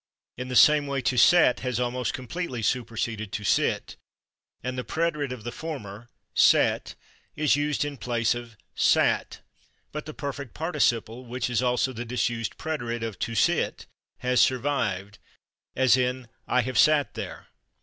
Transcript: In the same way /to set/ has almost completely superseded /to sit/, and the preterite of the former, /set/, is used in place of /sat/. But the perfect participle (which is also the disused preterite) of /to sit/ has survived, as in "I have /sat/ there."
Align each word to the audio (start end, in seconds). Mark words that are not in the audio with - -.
In 0.35 0.47
the 0.47 0.55
same 0.55 0.87
way 0.87 1.03
/to 1.03 1.19
set/ 1.19 1.59
has 1.59 1.79
almost 1.79 2.11
completely 2.11 2.63
superseded 2.63 3.31
/to 3.33 3.45
sit/, 3.45 3.97
and 4.63 4.75
the 4.75 4.83
preterite 4.83 5.31
of 5.31 5.43
the 5.43 5.51
former, 5.51 6.09
/set/, 6.35 6.95
is 7.35 7.55
used 7.55 7.85
in 7.85 7.97
place 7.97 8.33
of 8.33 8.57
/sat/. 8.75 9.41
But 9.91 10.07
the 10.07 10.15
perfect 10.15 10.55
participle 10.55 11.27
(which 11.27 11.51
is 11.51 11.61
also 11.61 11.93
the 11.93 12.03
disused 12.03 12.57
preterite) 12.57 13.03
of 13.05 13.19
/to 13.19 13.37
sit/ 13.37 13.85
has 14.21 14.41
survived, 14.41 15.19
as 15.75 15.95
in 15.95 16.29
"I 16.47 16.61
have 16.61 16.77
/sat/ 16.77 17.13
there." 17.13 17.49